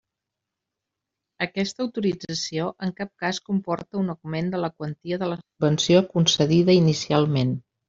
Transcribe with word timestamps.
Aquesta 1.45 1.83
autorització 1.85 2.71
en 2.87 2.95
cap 3.03 3.11
cas 3.25 3.41
comporta 3.51 4.01
un 4.01 4.11
augment 4.15 4.51
en 4.55 4.65
la 4.65 4.73
quantia 4.81 5.23
de 5.27 5.31
la 5.35 5.39
subvenció 5.45 6.05
concedida 6.17 6.81
inicialment. 6.83 7.57